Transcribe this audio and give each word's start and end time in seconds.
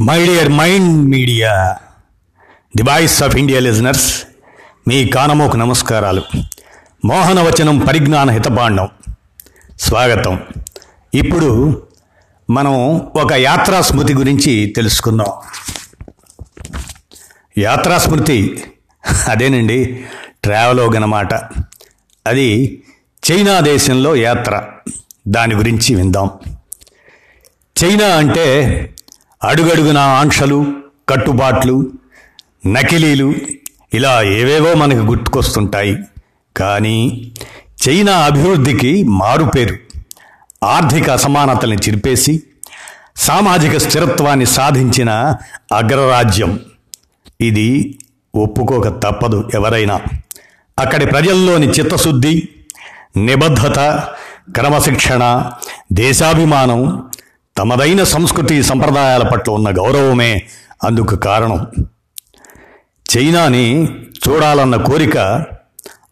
My 0.00 0.26
dear 0.26 0.48
mind 0.48 1.10
media 1.10 1.76
the 2.76 2.82
voice 2.82 3.22
of 3.22 3.36
India 3.36 3.60
listeners 3.60 4.24
మీ 4.88 5.08
కానమోకు 5.08 5.56
నమస్కారాలు. 5.56 6.22
మోహనవచనం 7.04 7.78
పరిజ్ఞాన 7.78 8.30
హితబాండం 8.30 8.88
స్వాగతం. 9.80 10.42
ఇప్పుడు 11.14 11.82
మనం 12.50 12.96
ఒక 12.96 13.32
యాత్రా 13.32 13.80
స్మృతి 13.80 14.14
గురించి 14.14 14.72
తెలుసుకుందాం. 14.76 15.26
యాత్రా 17.58 17.98
స్మృతి 17.98 18.64
అదేనండి 19.28 20.04
ట్రావెలోగ్ 20.44 20.94
అన్నమాట 20.94 21.34
అది 22.26 22.82
చైనా 23.30 23.60
దేశంలో 23.60 24.16
యాత్ర. 24.16 24.62
దాని 25.28 25.54
గురించి 25.54 25.94
విందాం. 25.94 26.30
చైనా 27.84 28.06
అంటే 28.06 28.93
అడుగడుగున 29.44 29.98
ఆంక్షలు 29.98 30.66
కట్టుబాట్లు 31.08 31.90
నకిలీలు 32.66 33.34
ఇలా 33.94 34.22
ఏవేవో 34.22 34.74
మనకు 34.74 34.98
గుర్తుకొస్తుంటాయి. 34.98 35.98
కానీ 36.56 37.32
చైనా 37.88 38.12
అభివృద్ధికి 38.12 39.02
మారుపేరు. 39.02 39.76
ఆర్థిక 40.64 41.10
అసమానతల్ని 41.10 41.76
చిరిపేసి 41.76 42.42
సామాజిక 43.16 43.76
స్థిరత్వాన్ని 43.76 44.46
సాధించిన 44.46 45.10
అగ్రరాజ్యం. 45.72 46.60
ఇది 47.40 47.98
ఒప్పుకోక 48.34 48.88
తప్పదు 48.88 49.50
ఎవరైనా. 49.54 50.00
అక్కడి 50.78 51.06
ప్రజల్లోని 51.06 51.66
చిత్తశుద్ధి 51.66 52.48
నిబద్ధత 53.16 53.78
క్రమశిక్షణ 54.54 55.50
దేశాభిమానం 55.92 57.10
తమదైన 57.58 58.04
సంస్కృతి 58.04 58.62
సంప్రదాయాల 58.62 59.28
పట్ల 59.28 59.50
ఉన్న 59.50 59.68
గౌరవమే 59.70 60.42
అందుకు 60.84 61.16
కారణం. 61.16 61.66
చైనాని 63.16 63.88
చూడాలన్న 64.28 64.76
కోరిక 64.76 65.18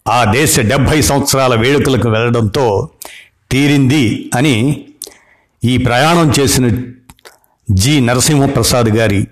ఆ 0.09 0.33
దేశ 0.33 0.61
డెబ్భై 0.61 1.03
సంవత్సరాల 1.03 1.55
వేడుకలకు 1.55 2.09
వెళ్ళడంతో 2.09 2.89
తీరింది 3.51 4.31
అని 4.37 4.85
ఈ 5.65 5.79
ప్రయాణం 5.79 6.33
చేసిన 6.41 6.69
జి. 7.71 8.01
నరసింహప్రసాద్ 8.01 8.89
గారి 8.89 9.29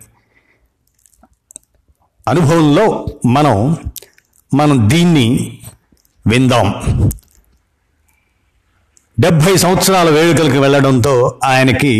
అనుభవంలో 2.28 3.06
మనం 3.27 3.77
మనం 4.55 4.91
దీన్ని 4.91 5.58
విందాం. 6.27 6.69
డెబ్భై 9.22 9.56
సంవత్సరాల 9.56 10.08
వేడుకలకు 10.16 10.58
వెళ్ళడంతో 10.58 11.14
ఆయనకి 11.44 11.92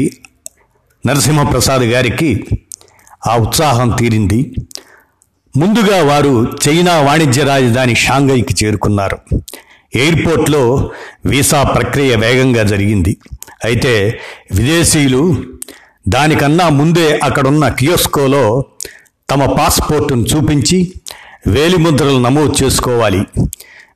నరసింహప్రసాద్ 1.06 1.84
గారికి 1.92 2.30
ఆ 3.28 3.34
ఉత్సాహం 3.36 3.88
తీరింది. 3.90 4.40
ముందుగా 5.56 5.98
వారు 6.10 6.32
చైనా 6.64 6.94
వాణిజ్య 7.06 7.44
రాజధాని 7.44 7.94
షాంఘైకి 7.94 8.54
చేరుకున్నారు. 8.60 9.18
ఎయిర్పోర్ట్లో 9.94 10.62
వీసా 11.26 11.62
ప్రక్రియ 11.62 12.14
వేగంగా 12.14 12.62
జరిగింది. 12.62 13.12
అయితే 13.64 14.20
విదేశీయులు 14.52 15.22
దానికన్నా 16.08 16.68
ముందే 16.68 17.08
అక్కడున్న 17.22 17.68
కియోస్కోలో 17.68 18.44
తమ 19.30 19.44
పాస్పోర్టును 19.58 20.22
చూపించి 20.22 20.78
వేలిముద్రలు 21.46 22.18
నమోదు 22.18 22.54
చేసుకోవాలి. 22.62 23.22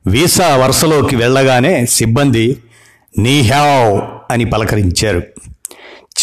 వీసా 0.07 0.47
వరుసలోకి 0.55 1.15
వెళ్ళగానే 1.15 1.73
సిబ్బంది 1.85 2.45
నీహ్యావ్ 3.17 4.01
అని 4.31 4.45
పలకరించారు. 4.45 5.23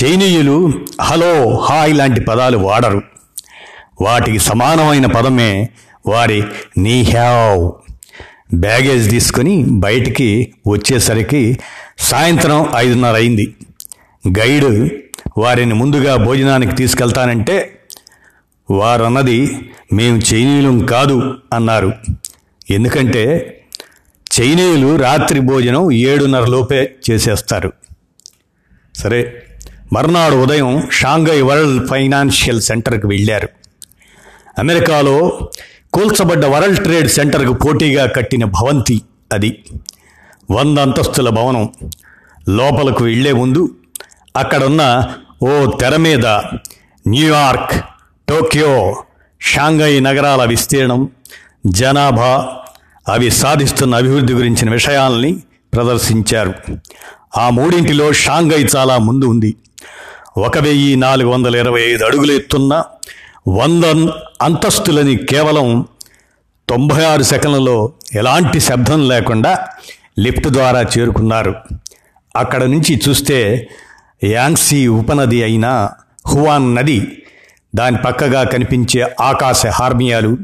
చైనీయులు 0.03 0.73
హలో 1.03 1.57
హాయ్ 1.57 1.95
లాంటి 1.95 2.21
పదాలు 2.21 2.59
వాడరు. 2.59 3.03
వాటికి 4.01 4.39
సమానమైన 4.39 5.07
పదమే 5.07 5.69
వారి 6.07 6.45
నీహ్యావ్ 6.79 7.73
బ్యాగేజ్ 8.55 9.11
తీసుకుని 9.11 9.65
బయటికి 9.69 10.55
వచ్చేసరికి 10.69 11.59
సాయంత్రం 11.99 12.69
ఐదున్నర 12.77 13.15
అయింది. 13.15 13.55
గైడ్ 14.29 14.91
వారిని 15.39 15.75
ముందుగా 15.75 16.17
భోజనానికి 16.17 16.75
తీసుకెళ్తానంటే 16.75 17.79
వారన్నది 18.71 19.71
మేము 19.93 20.17
చైనీయులం 20.17 20.87
కాదు 20.87 21.35
అన్నారు. 21.53 21.93
ఎందుకంటే 22.71 23.59
చైనీయులు 24.33 24.97
రాత్రి 24.97 25.41
భోజనం 25.41 25.93
ఏడున్నర 25.93 26.45
లోపే 26.45 26.95
చేసేస్తారు. 27.11 27.73
సరే 28.95 29.43
మర్నాడు 29.93 30.35
ఉదయం 30.35 30.89
షాంఘై 30.93 31.41
వరల్డ్ 31.41 31.89
ఫైనాన్షియల్ 31.89 32.61
సెంటర్కి 32.61 33.07
వెళ్ళారు. 33.07 33.49
అమెరికాలో 34.59 35.49
కూల్చబడ్డ 35.93 36.47
వరల్డ్ 36.47 36.83
ట్రేడ్ 36.83 37.09
సెంటర్కు 37.09 37.53
పోటీగా 37.53 38.07
కట్టిన 38.07 38.45
భవంతి 38.45 39.03
అది. 39.33 39.65
వంద 40.51 40.79
అంతస్తుల 40.79 41.29
భవనం. 41.29 41.73
లోపలకు 42.49 43.05
వెళ్ళే 43.05 43.33
ముందు 43.33 43.75
అక్కడున్న 44.37 45.15
ఓ 45.43 45.71
తెర 45.71 45.97
మీద 45.97 46.27
న్యూయార్క్ 47.09 47.85
టోక్యో 48.29 49.05
షాంఘై 49.41 50.01
నగరాల 50.01 50.45
విస్తీర్ణం 50.45 51.11
జనాభా 51.67 52.59
అవి 53.09 53.31
సాధిస్తున్న 53.31 53.95
అభివృద్ధి 53.95 54.33
గురించిన 54.33 54.71
విషయాల్ని 54.71 55.37
ప్రదర్శించారు. 55.75 56.55
ఆ 57.39 57.51
మూడింటిలో 57.51 58.13
షాంఘై 58.13 58.67
చాలా 58.77 58.99
ముందు 58.99 59.25
ఉంది. 59.25 59.55
ఒక 60.39 60.59
వెయ్యి 60.59 60.97
నాలుగు 60.97 61.29
వందల 61.29 61.57
ఇరవై 61.57 61.81
ఐదు 61.81 62.05
అడుగులు 62.05 62.33
ఎత్తున్న 62.33 62.85
వంద 63.49 63.85
అంతస్తులని 64.43 65.17
కేవలం 65.17 65.87
తొంభై 66.69 67.05
ఆరు 67.05 67.23
సెకండ్లలో 67.23 67.93
ఎలాంటి 68.15 68.61
శబ్దం 68.61 69.09
లేకుండా 69.09 69.67
లిఫ్ట్ 70.19 70.49
ద్వారా 70.49 70.83
చేరుకున్నారు. 70.83 71.55
అక్కడ 72.37 72.65
నుంచి 72.65 73.01
చూస్తే 73.09 73.69
యాంగ్సీ 74.25 74.87
ఉపనది 74.87 75.43
అయిన 75.43 75.89
హువాన్ 76.27 76.75
నది 76.75 77.23
దాని 77.75 77.97
పక్కగా 77.97 78.45
కనిపించే 78.45 79.17
ఆకాశ 79.21 79.67
హార్మియాలు 79.67 80.37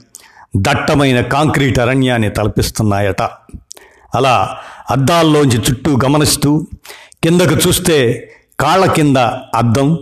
దట్టమైన 0.58 1.20
కాంక్రీట్ 1.20 1.78
అరణ్యాన్ని 1.78 2.30
తలపిస్తున్నాయట. 2.30 3.22
అలా 4.14 4.58
అద్దాల్లోంచి 4.90 5.58
చుట్టూ 5.70 5.98
గమనిస్తూ 6.04 6.66
కిందకు 7.24 7.68
చూస్తే 7.68 7.96
కాళ్ళ 8.60 8.92
కింద 8.92 9.16
అద్దం 9.54 9.98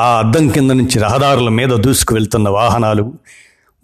ఆ 0.00 0.18
అద్దం 0.18 0.48
కింద 0.48 0.70
నుంచి 0.70 0.98
రహదారుల 0.98 1.48
మీద 1.48 1.68
దూసుకు 1.68 2.14
వెళ్తున్న 2.14 2.48
వాహనాలు. 2.48 3.12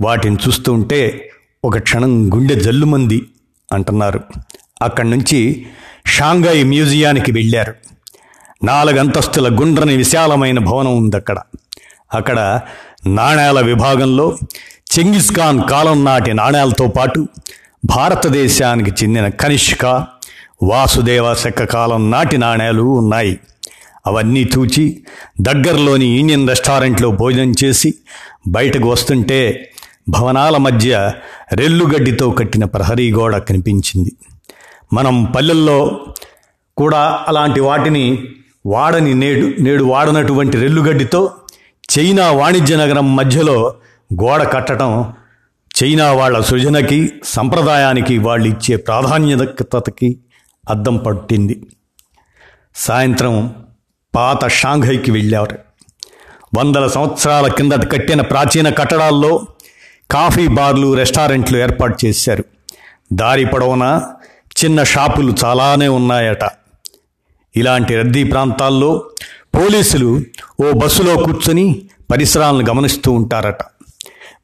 వాటిని 0.01 0.37
చూస్తూ 0.49 0.73
ఉంటే 0.73 1.31
ఒక 1.65 1.79
క్షణం 1.79 2.35
గుండె 2.35 2.55
జల్లుమంది 2.55 3.23
అంటున్నారు. 3.73 4.21
అక్కడి 4.83 5.11
నుంచి 5.11 5.67
షాంఘాయి 6.07 6.65
మ్యూజియానికి 6.65 7.33
వెళ్ళారు. 7.33 7.75
నాలుగంతస్తుల 8.65 9.61
గుండ్రని 9.61 9.97
విశాలమైన 9.97 10.59
భవనం 10.59 10.97
ఉంది 10.97 11.17
అక్కడ 11.17 11.39
అక్కడ 12.15 12.61
నాణేల 13.07 13.61
విభాగంలో 13.61 14.39
చెంగిస్ 14.99 15.33
ఖాన్ 15.33 15.61
కాలం 15.71 16.05
నాటి 16.05 16.35
నాణేలతో 16.35 16.87
పాటు 16.87 17.29
భారతదేశానికి 17.85 18.91
చెందిన 18.91 19.29
కనిష్క 19.29 19.85
వాసుదేవ 20.63 21.35
శక్క 21.35 21.65
కాలం 21.65 22.11
నాటి 22.11 22.39
నాణేలు 22.39 22.83
ఉన్నాయి. 22.83 23.39
అవన్నీ 24.07 24.51
చూచి 24.59 25.03
దగ్గరలోని 25.41 26.07
ఇండియన్ 26.07 26.49
రెస్టారెంట్లో 26.49 27.11
భోజనం 27.11 27.55
చేసి 27.65 27.95
బయటకు 28.49 28.89
వస్తుంటే 28.89 29.71
భవనాల 30.09 30.57
మధ్య 30.57 31.13
రెల్లుగడ్డితో 31.53 32.31
కట్టిన 32.31 32.65
ప్రహరీ 32.65 33.13
గోడ 33.13 33.37
కనిపించింది. 33.37 34.13
మనం 34.93 35.25
పల్లెల్లో 35.25 36.01
కూడా 36.77 37.25
అలాంటి 37.29 37.61
వాటిని 37.61 38.25
వాడని 38.67 39.15
నేడు 39.15 39.63
నేడు 39.63 39.85
వాడనటువంటి 39.85 40.57
రెల్లుగడ్డితో 40.59 41.31
చైనా 41.99 42.31
వాణిజ్య 42.31 42.77
నగరం 42.77 43.17
మధ్యలో 43.17 43.75
గోడ 44.15 44.53
కట్టడం 44.53 45.15
చైనా 45.83 46.13
వాళ్ళ 46.13 46.41
సృజనకి 46.41 47.13
సంప్రదాయానికి 47.25 48.19
వాళ్ళు 48.19 48.49
ఇచ్చే 48.49 48.77
ప్రాధాన్యతకి 48.77 50.19
అద్దం 50.71 50.97
పట్టింది. 50.97 51.67
సాయంత్రం 52.77 53.55
పాత 54.17 54.49
షాంఘైకి 54.49 55.11
వెళ్ళారు. 55.11 55.59
వందల 56.59 56.87
సంవత్సరాల 56.87 57.49
కిందట 57.49 57.93
కట్టిన 57.93 58.21
ప్రాచీన 58.21 58.69
కట్టడాల్లో 58.69 59.47
కాఫీ 60.11 60.49
బార్లు 60.49 60.95
రెస్టారెంట్లు 60.95 61.59
ఏర్పాటు 61.59 62.07
చేశారు. 62.07 62.45
దారి 63.13 63.45
పొడవున 63.45 64.03
చిన్న 64.65 64.83
షాపులు 64.83 65.35
చాలానే 65.45 65.89
ఉన్నాయట. 65.89 66.51
ఇలాంటి 67.57 67.97
రద్దీ 67.97 68.25
ప్రాంతాల్లో 68.25 69.11
పోలీసులు 69.55 70.21
ఓ 70.65 70.73
బస్సులో 70.73 71.15
కూర్చొని 71.15 71.83
పరిసరాలను 72.13 72.69
గమనిస్తూ 72.69 73.13
ఉంటారట. 73.13 73.59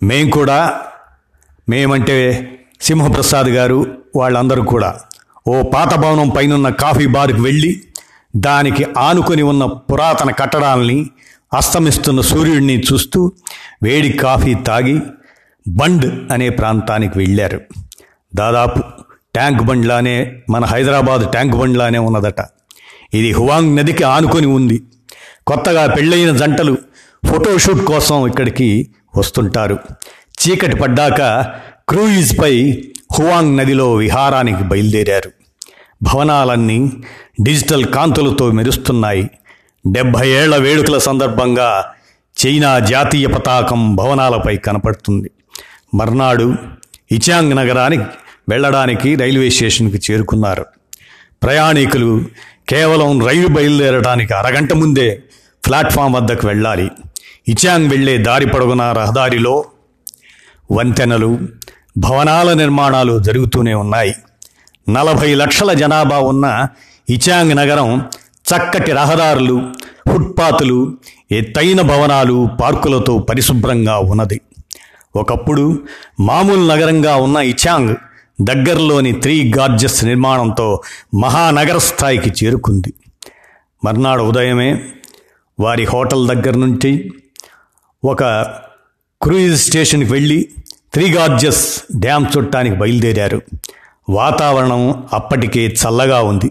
మేం 0.02 0.30
కూడా 0.30 0.58
మేమంటే 1.68 2.16
సింహప్రసాద్ 2.80 3.48
గారు 3.48 3.86
వాళ్ళందరూ 4.16 4.62
కూడా 4.62 5.00
ఓ 5.48 5.62
పాత 5.62 5.94
భవనం 5.94 6.28
పైనున్న 6.28 6.68
కాఫీ 6.68 7.06
బార్కి 7.06 7.40
వెళ్ళి 7.40 7.82
దానికి 8.36 8.86
ఆనుకొని 8.98 9.42
ఉన్న 9.42 9.64
పురాతన 9.64 10.30
కట్టడాల్ని 10.30 11.10
అస్తమిస్తున్న 11.54 12.20
సూర్యుడిని 12.20 12.76
చూస్తూ 12.78 13.32
వేడి 13.82 14.12
కాఫీ 14.12 14.54
తాగి 14.54 15.02
బండ్ 15.68 16.32
అనే 16.32 16.48
ప్రాంతానికి 16.48 17.18
వెళ్ళారు. 17.18 17.60
దాదాపు 18.34 18.80
ట్యాంక్ 19.34 19.62
బండ్లానే 19.62 20.16
మన 20.50 20.64
హైదరాబాద్ 20.64 21.24
ట్యాంక్ 21.30 21.56
బండ్లానే 21.56 21.98
ఉన్నదట. 21.98 22.40
ఇది 23.14 23.32
హువాంగ్ 23.32 23.76
నదికి 23.76 24.04
ఆనుకొని 24.04 24.46
ఉంది. 24.46 24.82
కొత్తగా 25.46 25.86
పెళ్ళైన 25.86 26.36
జంటలు 26.36 26.78
ఫోటోషూట్ 27.30 27.82
కోసం 27.84 28.26
ఇక్కడికి 28.26 28.90
వస్తుంటారు. 29.16 29.78
చీకటి 30.14 30.76
పడ్డాక 30.76 31.16
క్రూయిజ్పై 31.88 32.84
హువాంగ్ 33.18 33.56
నదిలో 33.56 33.94
విహారానికి 33.94 34.64
బయలుదేరారు. 34.64 35.32
భవనాలన్నీ 36.02 36.90
డిజిటల్ 37.42 37.84
కాంతులతో 37.84 38.50
మెరుస్తున్నాయి. 38.50 39.30
డెబ్భై 39.86 40.28
ఏళ్ళ 40.28 40.56
వేడుకల 40.56 40.98
సందర్భంగా 40.98 41.84
చైనా 42.46 42.78
జాతీయ 42.78 43.26
పతాకం 43.26 43.96
భవనాలపై 43.96 44.56
కనపడుతుంది. 44.56 45.30
మర్నాడు 45.94 46.54
ఇచాంగ్ 47.12 47.50
నగరానికి 47.50 48.02
వెళ్ళడానికి 48.48 49.14
రైల్వే 49.14 49.50
స్టేషన్కి 49.50 50.12
చేరుకున్నారు. 50.12 50.66
ప్రయాణికులు 51.42 52.24
కేవలం 52.68 53.26
రైలు 53.26 53.48
బయలుదేరడానికి 53.48 54.34
అరగంట 54.34 54.72
ముందే 54.72 55.22
ప్లాట్ఫామ్ 55.66 56.14
వద్దకు 56.14 56.46
వెళ్ళాలి. 56.46 56.90
ఇచాంగ్ 57.48 57.90
వెళ్ళే 57.90 58.18
దారి 58.18 58.46
పొడవున 58.46 58.92
రహదారిలో 58.92 59.64
వంతెనలు 60.72 61.38
భవనాల 61.98 62.52
నిర్మాణాలు 62.52 63.18
జరుగుతూనే 63.18 63.74
ఉన్నాయి. 63.74 64.14
నలభై 64.88 65.34
లక్షల 65.34 65.72
జనాభా 65.72 66.18
ఉన్న 66.18 66.68
ఇచాంగ్ 67.10 67.56
నగరం 67.56 68.00
చక్కటి 68.50 68.92
రహదారులు 68.92 69.72
ఫుట్పాతులు 70.12 70.98
ఎత్తైన 71.32 71.80
భవనాలు 71.80 72.48
పార్కులతో 72.60 73.18
పరిశుభ్రంగా 73.18 73.98
ఉన్నది. 73.98 74.40
ఒకప్పుడు 75.16 75.82
మామూలు 76.20 76.60
నగరంగా 76.60 77.16
ఉన్న 77.16 77.36
ఇచాంగ్ 77.36 77.96
దగ్గరలోని 78.40 79.12
త్రీ 79.12 79.52
గార్జెస్ 79.58 80.04
నిర్మాణంతో 80.04 80.82
మహానగర 81.14 81.78
స్థాయికి 81.78 82.44
చేరుకుంది. 82.44 82.94
మర్నాడు 83.84 84.22
ఉదయమే 84.22 84.84
వారి 85.60 85.84
హోటల్ 85.84 86.28
దగ్గర 86.28 86.56
నుంచి 86.56 87.12
ఒక 88.04 88.24
క్రూయిజ్ 89.22 89.60
స్టేషన్కి 89.60 90.12
వెళ్ళి 90.12 90.48
త్రీ 90.92 91.10
గార్జెస్ 91.10 91.82
డ్యామ్ 91.96 92.26
చుట్టానికి 92.36 92.76
బయలుదేరారు. 92.76 93.42
వాతావరణం 94.08 95.04
అప్పటికే 95.12 95.60
చల్లగా 95.60 96.22
ఉంది. 96.22 96.50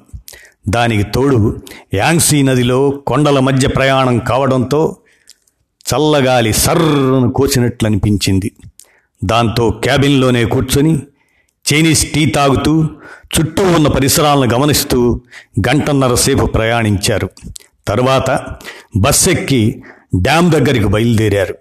దానికి 0.70 1.04
తోడు 1.04 1.60
యాంగ్సీ 1.94 2.42
నదిలో 2.42 2.90
కొండల 2.90 3.40
మధ్య 3.40 3.68
ప్రయాణం 3.68 4.20
కావడంతో 4.20 4.96
చల్లగాలి 5.96 6.54
సర్రను 6.54 7.32
కోసినట్లు 7.32 7.88
అనిపించింది 7.88 8.52
దాంతో 9.26 9.70
క్యాబిన్లోనే 9.70 10.46
కూర్చొని 10.46 11.02
చైనీస్ 11.74 12.14
టీ 12.14 12.26
తాగుతూ 12.26 12.84
చుట్టూ 13.40 13.64
ఉన్న 13.64 13.88
పరిసరాలను 13.88 14.54
గమనిస్తూ 14.54 15.22
గంటన్నర 15.68 16.16
సేపు 16.16 16.46
ప్రయాణించారు. 16.46 17.30
తరువాత 17.88 18.32
బస్ 18.98 19.30
ఎక్కి 19.30 19.84
డ్యామ్ 20.16 20.52
దగ్గరికి 20.52 20.86
బయలుదేరారు. 20.86 21.58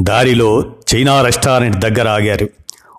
దారిలో 0.00 0.72
చైనా 0.94 1.22
రెస్టారెంట్ 1.22 1.76
దగ్గర 1.76 2.08
ఆగారు. 2.08 2.48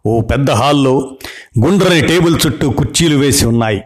ఓ 0.06 0.22
పెద్ద 0.22 0.52
హాల్లో 0.52 1.18
గుండ్రని 1.66 2.08
టేబుల్ 2.08 2.40
చుట్టూ 2.48 2.70
కుర్చీలు 2.70 3.18
వేసి 3.18 3.46
ఉన్నాయి. 3.46 3.82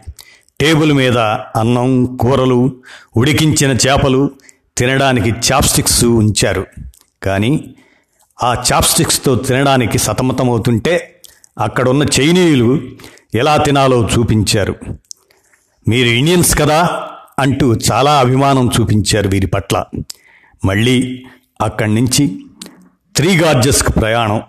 టేబుల్ 0.62 0.94
మీద 0.94 1.18
అన్నం 1.18 2.06
కూరలు 2.06 2.76
ఉడికించిన 3.18 3.72
చేపలు 3.72 4.32
తినడానికి 4.78 5.30
చాప్స్టిక్స్ 5.30 6.06
ఉంచారు. 6.06 6.68
కానీ 7.24 7.76
ఆ 8.44 8.64
చాప్స్టిక్స్తో 8.74 9.36
తినడానికి 9.36 9.98
సతమతమవుతుంటే 9.98 11.22
అక్కడున్న 11.60 12.06
చైనీయులు 12.20 12.82
ఎలా 13.36 13.58
తినాలో 13.58 14.10
చూపించారు. 14.18 14.76
మీరు 15.88 16.08
ఇండియన్స్ 16.08 16.58
కదా? 16.58 17.08
అంటూ 17.40 17.76
చాలా 17.92 18.20
అభిమానం 18.20 18.72
చూపించారు 18.82 19.30
వీరి 19.30 19.48
పట్ల. 19.48 19.84
మళ్ళీ 20.66 21.24
అక్కడి 21.62 21.96
నుంచి 21.96 22.46
త్రీ 23.16 23.38
గార్జెస్కు 23.38 23.92
ప్రయాణం. 23.92 24.42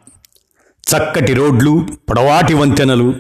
చక్కటి 0.91 1.35
రోడ్లు 1.35 1.87
పొడవాటి 2.09 2.55
వంతెనలు 2.55 3.15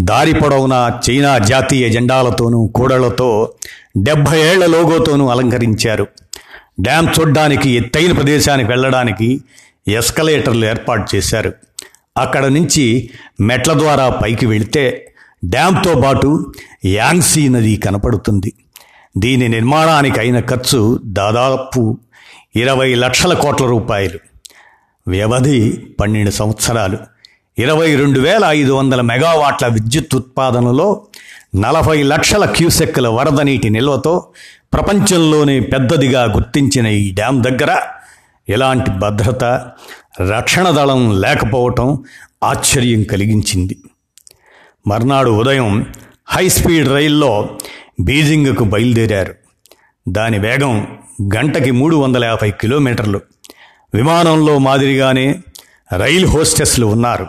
దారి 0.00 0.34
పొడవున 0.34 1.00
చైనా 1.10 1.38
జాతీయ 1.38 1.88
జెండాలతోనూ 1.88 2.66
కూడళ్ళతో 2.66 3.52
డెబ్భై 3.96 4.40
ఏళ్ళ 4.40 4.66
లోగోతోనూ 4.66 5.28
అలంకరించారు. 5.28 6.06
డ్యామ్ 6.80 7.08
చూడ్డానికి 7.20 7.70
ఎత్తైన 7.70 8.12
ప్రదేశానికి 8.12 8.68
వెళ్ళడానికి 8.68 9.40
ఎస్కలేటర్లు 9.88 10.66
ఏర్పాటు 10.66 11.16
చేశారు. 11.16 11.52
అక్కడ 12.18 12.46
నుంచి 12.46 13.10
మెట్ల 13.40 13.78
ద్వారా 13.78 14.08
పైకి 14.08 14.46
వెళితే 14.46 15.07
డ్యాంతో 15.44 15.94
పాటు 15.94 16.52
యాంగ్సీ 16.84 17.48
నది 17.48 17.76
కనపడుతుంది. 17.76 18.52
దీని 19.18 19.48
నిర్మాణానికి 19.48 20.20
అయిన 20.20 20.40
ఖర్చు 20.40 21.00
దాదాపు 21.04 21.98
ఇరవై 22.56 22.94
లక్షల 22.94 23.34
కోట్ల 23.34 23.66
రూపాయలు. 23.66 24.18
వ్యవధి 25.08 25.84
పన్నెండు 26.00 26.30
సంవత్సరాలు. 26.30 26.98
ఇరవై 27.58 27.94
రెండు 27.94 28.20
వేల 28.20 28.44
ఐదు 28.48 28.72
వందల 28.72 29.00
మెగావాట్ల 29.00 29.66
విద్యుత్ 29.66 30.14
ఉత్పాదనలో 30.14 31.06
నలభై 31.56 32.02
లక్షల 32.02 32.44
క్యూసెక్కుల 32.44 33.08
వరద 33.08 33.40
నీటి 33.40 33.70
నిల్వతో 33.70 34.26
ప్రపంచంలోనే 34.72 35.60
పెద్దదిగా 35.60 36.24
గుర్తించిన 36.24 36.86
ఈ 36.86 37.12
డ్యాం 37.12 37.44
దగ్గర 37.44 37.78
ఎలాంటి 38.48 38.90
భద్రత 38.90 39.44
రక్షణ 40.30 40.70
దళం 40.70 41.20
లేకపోవటం 41.20 42.04
ఆశ్చర్యం 42.44 43.02
కలిగించింది. 43.02 43.78
మర్నాడు 44.86 45.30
ఉదయం 45.30 45.86
హై 46.26 46.48
స్పీడ్ 46.48 46.88
రైల్లో 46.88 47.58
బీజింగ్కు 48.00 48.64
బయలుదేరారు. 48.64 49.34
దాని 50.08 50.38
వేగం 50.38 50.98
గంటకి 51.36 51.70
మూడు 51.70 51.96
వందల 51.96 52.24
యాభై 52.24 52.50
కిలోమీటర్లు. 52.50 53.20
విమానంలో 53.94 54.58
మాదిరిగానే 54.58 55.40
రైలు 55.96 56.26
హోస్టెస్లు 56.26 56.86
ఉన్నారు. 56.86 57.26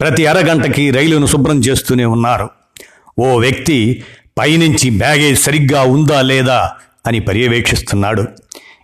ప్రతి 0.00 0.26
అరగంటకి 0.26 0.90
రైలును 0.90 1.26
శుభ్రం 1.26 1.60
చేస్తూనే 1.60 2.04
ఉన్నారు. 2.04 2.48
ఓ 3.18 3.38
వ్యక్తి 3.38 4.04
పైనుంచి 4.38 4.90
బ్యాగేజ్ 4.90 5.40
సరిగ్గా 5.40 5.82
ఉందా 5.82 6.22
లేదా 6.22 6.72
అని 7.06 7.20
పర్యవేక్షిస్తున్నాడు. 7.20 8.26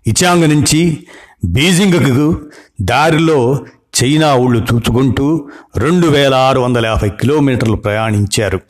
ఇచాంగ్ 0.06 0.48
నుంచి 0.48 1.06
బీజింగ్కు 1.44 2.40
దారిలో 2.82 3.58
చైనా 4.02 4.34
ఊళ్ళు 4.34 4.60
చూచుకుంటూ 4.60 5.48
రెండు 5.76 6.06
వేల 6.06 6.34
ఆరు 6.34 6.60
వందల 6.60 6.86
యాభై 6.86 7.08
కిలోమీటర్లు 7.08 7.76
ప్రయాణించారు. 7.76 8.60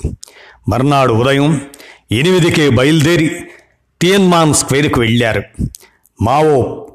మర్నాడు 0.68 1.12
ఉదయం 1.12 1.60
ఎనిమిదికే 2.12 2.68
బయలుదేరి 2.68 3.36
టియన్మాన్ 4.00 4.54
స్క్వేర్కు 4.54 5.00
వెళ్ళారు. 5.00 5.42
మావో 6.22 6.88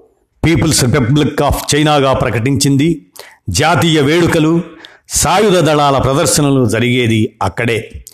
పీపుల్స్ 0.45 0.83
రిపబ్లిక్ 0.83 1.41
ఆఫ్ 1.41 1.75
చైనాగా 1.75 2.13
ప్రకటించింది. 2.13 3.05
జాతీయ 3.49 4.01
వేడుకలు 4.01 4.61
సాయుధ 5.09 5.57
దళాల 5.57 5.97
ప్రదర్శనలు 5.97 6.65
జరిగేది 6.65 7.37
అక్కడే. 7.43 8.05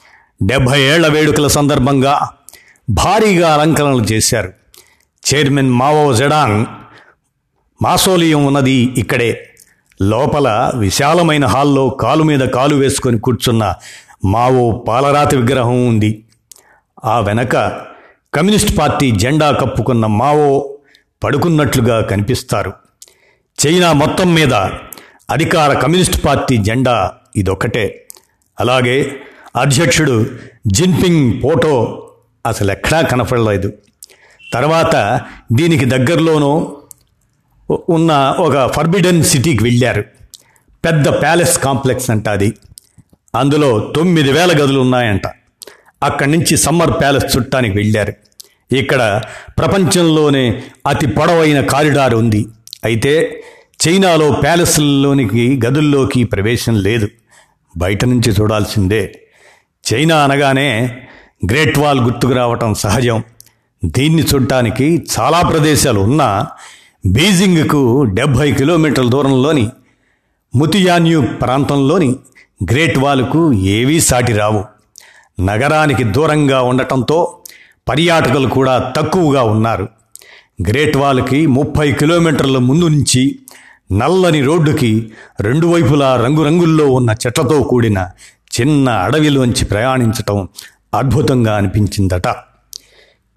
డెబ్భై 0.44 0.82
ఏళ్ళ 0.82 1.08
వేడుకల 1.08 1.48
సందర్భంగా 1.48 2.30
భారీగా 2.90 3.54
అలంకరణలు 3.54 4.04
చేశారు. 4.04 4.54
చైర్మన్ 5.34 5.70
మావో 5.70 6.14
జెడాంగ్ 6.14 6.66
మాసోలియం 7.82 8.46
ఉన్నది 8.46 8.72
ఇక్కడే. 8.72 9.50
లోపల 10.02 10.72
విశాలమైన 10.78 11.46
హాల్లో 11.46 11.90
కాలు 11.90 12.24
మీద 12.24 12.40
కాలు 12.40 12.76
వేసుకొని 12.76 13.20
కూర్చున్న 13.20 13.74
మావో 14.26 14.72
పాలరాతి 14.72 15.36
విగ్రహం 15.36 15.88
ఉంది. 15.88 16.26
ఆ 17.06 17.20
వెనక 17.20 17.56
కమ్యూనిస్ట్ 18.34 18.80
పార్టీ 18.80 19.12
జెండా 19.12 19.52
కప్పుకున్న 19.52 20.06
మావో 20.06 20.78
పడుకున్నట్లుగా 21.24 22.02
కనిపిస్తారు. 22.02 22.74
చైనా 23.68 23.94
మొత్తం 23.94 24.34
మీద 24.34 24.54
అధికార 25.30 25.74
కమ్యూనిస్ట్ 25.74 26.26
పార్టీ 26.26 26.58
జెండా 26.58 27.12
ఇదొకటే 27.36 28.06
అలాగే 28.60 29.16
అధ్యక్షుడు 29.56 30.26
జిన్పింగ్ 30.68 31.42
ఫోటో 31.42 32.04
అసలు 32.46 32.72
ఎక్కడా 32.72 33.02
కనపడలేదు. 33.02 33.74
తర్వాత 34.54 35.22
దీనికి 35.54 35.86
దగ్గరలోనో 35.86 36.78
ఉన్న 37.72 38.36
ఒక 38.40 38.72
ఫర్బిడన్ 38.72 39.24
సిటీకి 39.24 39.64
వెళ్ళారు. 39.64 40.04
పెద్ద 40.86 41.10
ప్యాలెస్ 41.10 41.60
కాంప్లెక్స్ 41.60 42.10
అంట 42.10 42.30
అది. 42.30 42.54
అందులో 43.36 43.94
తొమ్మిది 43.96 44.32
వేల 44.32 44.52
గదులు 44.52 44.80
ఉన్నాయంట. 44.80 45.28
అక్కడి 46.04 46.32
నుంచి 46.32 46.58
సమ్మర్ 46.58 46.92
ప్యాలెస్ 46.92 47.38
చుట్టానికి 47.38 47.78
వెళ్ళారు. 47.78 48.14
ఇక్కడ 48.76 49.22
ప్రపంచంలోనే 49.58 50.64
అతి 50.88 51.08
పొడవైన 51.08 51.62
కారిడార్ 51.62 52.16
ఉంది. 52.16 52.46
అయితే 52.86 53.44
చైనాలో 53.88 54.32
ప్యాలెస్లోనికి 54.32 55.62
గదుల్లోకి 55.66 56.24
ప్రవేశం 56.24 56.76
లేదు. 56.76 57.10
బయట 57.78 58.06
నుంచి 58.06 58.32
చూడాల్సిందే. 58.32 59.28
చైనా 59.94 60.24
అనగానే 60.24 61.02
గ్రేట్ 61.52 61.80
వాల్ 61.80 62.02
గుర్తుకు 62.02 62.32
రావటం 62.32 62.74
సహజం. 62.74 63.24
దీన్ని 63.86 64.24
చూడటానికి 64.24 65.08
చాలా 65.20 65.42
ప్రదేశాలు 65.42 66.00
ఉన్నా 66.00 66.48
బీజింగ్కు 67.06 68.04
డెబ్భై 68.04 68.52
కిలోమీటర్ల 68.52 69.10
దూరంలోని 69.10 69.70
ముతియాన్యూ 70.56 71.22
ప్రాంతంలోని 71.22 72.16
గ్రేట్ 72.64 72.98
వాల్కు 72.98 73.54
ఏవీ 73.54 74.00
సాటి 74.00 74.34
రావు. 74.34 74.64
నగరానికి 75.42 76.04
దూరంగా 76.04 76.62
ఉండటంతో 76.62 77.38
పర్యాటకులు 77.90 78.48
కూడా 78.48 78.94
తక్కువగా 78.98 79.44
ఉన్నారు. 79.44 79.88
గ్రేట్ 80.70 80.98
వాల్కి 80.98 81.48
ముప్పై 81.48 81.92
కిలోమీటర్ల 81.92 82.58
ముందు 82.58 82.88
నుంచి 82.88 83.40
నల్లని 83.92 84.42
రోడ్డుకి 84.42 85.12
రెండు 85.42 85.68
వైపులా 85.68 86.16
రంగురంగుల్లో 86.16 86.88
ఉన్న 86.92 87.10
చెట్లతో 87.10 87.64
కూడిన 87.64 88.10
చిన్న 88.62 88.90
అడవిలోంచి 88.90 89.66
ప్రయాణించటం 89.66 90.48
అద్భుతంగా 90.94 91.58
అనిపించిందట. 91.58 92.28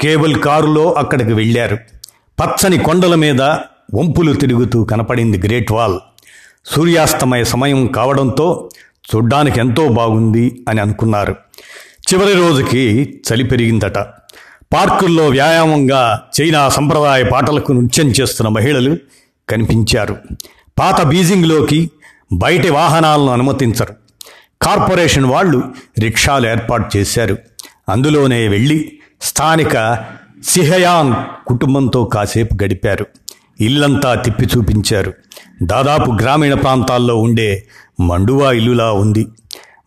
కేబుల్ 0.00 0.37
కారులో 0.37 0.92
అక్కడికి 0.92 1.32
వెళ్ళారు. 1.32 1.78
పచ్చని 2.40 2.78
కొండల 2.78 3.14
మీద 3.14 3.42
వంపులు 3.95 4.33
తిరుగుతూ 4.33 4.85
కనపడింది 4.85 5.38
గ్రేట్ 5.38 5.73
వాల్. 5.73 5.99
సూర్యాస్తమయ 6.66 7.45
సమయం 7.45 7.87
కావడంతో 7.87 8.71
చూడ్డానికి 9.14 9.61
ఎంతో 9.61 9.88
బాగుంది 9.88 10.64
అని 10.68 10.80
అనుకున్నారు. 10.80 11.37
చివరి 12.12 12.33
రోజుకి 12.33 13.14
చలి 13.28 13.45
పెరిగిందట. 13.45 13.99
పార్కుల్లో 14.75 15.28
వ్యాయామంగా 15.28 16.23
చైనా 16.40 16.68
సంప్రదాయ 16.68 17.25
పాటలకు 17.25 17.73
నృత్యం 17.73 18.09
చేస్తున్న 18.09 18.49
మహిళలు 18.49 18.97
కనిపించారు. 19.49 20.16
పాత 20.78 21.07
బీజింగ్లోకి 21.07 21.90
బయటి 22.33 22.71
వాహనాలను 22.71 23.33
అనుమతించరు. 23.33 23.95
కార్పొరేషన్ 24.62 25.25
వాళ్ళు 25.25 25.62
రిక్షాలు 25.99 26.49
ఏర్పాటు 26.49 26.99
చేశారు. 26.99 27.38
అందులోనే 27.88 28.49
వెళ్ళి 28.49 28.99
స్థానిక 29.23 30.04
సిహయాన్ 30.45 31.14
కుటుంబంతో 31.47 32.04
కాసేపు 32.04 32.64
గడిపారు. 32.64 33.07
ఇల్లంతా 33.61 34.14
తిప్పి 34.14 34.45
చూపించారు. 34.45 35.14
దాదాపు 35.62 36.11
గ్రామీణ 36.11 36.54
ప్రాంతాల్లో 36.54 37.16
ఉండే 37.16 37.66
మండువా 38.00 38.52
ఇల్లులా 38.52 38.92
ఉంది. 38.92 39.26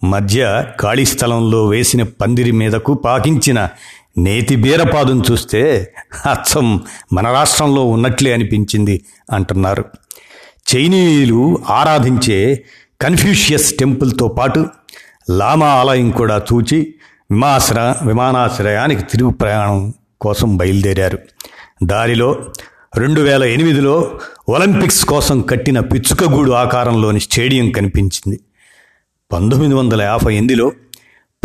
మధ్య 0.03 0.65
ఖాళీ 0.79 1.05
స్థలంలో 1.05 1.65
వేసిన 1.65 2.03
పందిరి 2.03 2.51
మీదకు 2.51 2.93
పాకించిన 2.93 3.69
నేతి 4.17 4.55
బీరపాదం 4.55 5.23
చూస్తే 5.31 5.93
అచ్చం 6.31 6.81
మన 7.13 7.31
రాష్ట్రంలో 7.31 7.85
ఉన్నట్లే 7.85 8.33
అనిపించింది 8.33 9.05
అంటున్నారు. 9.31 9.85
చైనీయులు 10.75 11.57
ఆరాధించే 11.69 12.63
కన్ఫ్యూషియస్ 13.01 13.73
టెంపుల్తో 13.73 14.27
పాటు 14.27 14.65
లామా 15.29 15.67
ఆలయం 15.67 16.11
కూడా 16.11 16.41
చూచి 16.53 16.95
విమాశ్ర 17.31 17.95
విమానాశ్రయానికి 18.05 19.03
తిరుగు 19.03 19.29
ప్రయాణం 19.29 19.93
కోసం 20.21 20.57
బయలుదేరారు. 20.57 21.19
దారిలో 21.83 22.45
రెండు 22.97 23.21
వేల 23.21 23.43
ఎనిమిదిలో 23.43 24.19
ఒలింపిక్స్ 24.49 25.05
కోసం 25.05 25.41
కట్టిన 25.41 25.79
పిచ్చుకగూడు 25.79 26.51
ఆకారంలోని 26.51 27.19
స్టేడియం 27.19 27.71
కనిపించింది. 27.71 28.39
పంతొమ్మిది 29.31 29.73
వందల 29.73 30.01
యాభై 30.01 30.35
ఎనిమిదిలో 30.35 30.71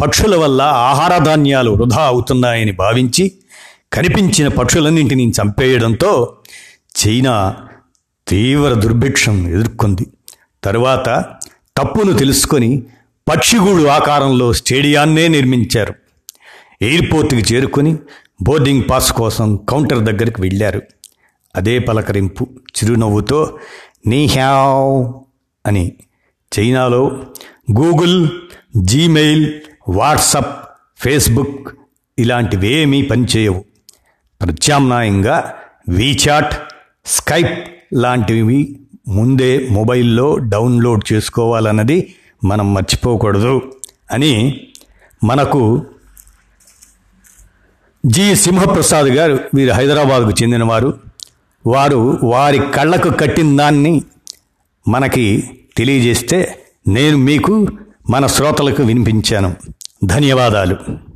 పక్షుల 0.03 0.37
వల్ల 0.37 0.63
ఆహార 0.63 1.19
ధాన్యాలు 1.19 1.71
వృధా 1.71 2.03
అవుతున్నాయని 2.03 2.73
భావించి 2.73 3.33
కనిపించిన 3.93 4.49
పక్షులన్నింటినీ 4.49 5.33
చంపేయడంతో 5.43 6.37
చైనా 7.01 7.57
తీవ్ర 8.29 8.75
దుర్భిక్షం 8.75 9.49
ఎదుర్కొంది. 9.49 10.07
తరువాత 10.65 11.25
తప్పును 11.77 12.13
తెలుసుకొని 12.13 12.83
పక్షిగూడు 13.29 13.87
ఆకారంలో 13.87 14.53
స్టేడియాన్నే 14.53 15.29
నిర్మించారు. 15.29 15.95
ఎయిర్పోర్ట్కి 16.83 17.55
చేరుకొని 17.55 17.97
బోర్డింగ్ 18.43 18.83
పాస్ 18.91 19.13
కోసం 19.13 19.57
కౌంటర్ 19.57 20.05
దగ్గరికి 20.05 20.41
వెళ్ళారు. 20.41 20.83
అదే 21.57 21.79
పలకరింపు 21.79 22.47
చిరునవ్వుతో 22.61 23.59
నీ 24.07 24.27
హ్యావ్ 24.27 25.13
అని 25.67 25.93
చైనాలో 26.59 27.23
గూగుల్ 27.73 28.29
జీమెయిల్ 28.77 29.53
వాట్సప్ 29.89 30.65
ఫేస్బుక్ 30.99 31.69
ఇలాంటివేమీ 32.19 33.03
పనిచేయవు. 33.03 33.65
ప్రత్యామ్నాయంగా 34.43 35.55
వీచాట్ 35.89 36.55
స్కైప్ 37.07 37.69
లాంటివి 37.95 38.79
ముందే 39.09 39.69
మొబైల్లో 39.71 40.37
డౌన్లోడ్ 40.37 41.13
చేసుకోవాలన్నది 41.13 42.15
మనం 42.45 42.75
మర్చిపోకూడదు 42.75 43.63
అని 44.11 44.61
మనకు 45.25 45.87
జి 48.07 48.37
సింహప్రసాద్ 48.37 49.07
గారు 49.07 49.39
వీరు 49.55 49.73
హైదరాబాద్కు 49.73 50.31
చెందినవారు. 50.31 50.99
వారు 51.67 52.19
వారి 52.23 52.59
కళ్ళకు 52.75 53.11
కట్టిన 53.11 53.57
దాన్ని 53.57 54.03
మనకి 54.89 55.51
తెలియజేస్తే 55.77 56.59
నేను 56.89 57.17
మీకు 57.17 57.67
మన 58.11 58.27
శ్రోతలకు 58.27 58.83
వినిపించాను. 58.83 59.55
ధన్యవాదాలు. 60.05 60.77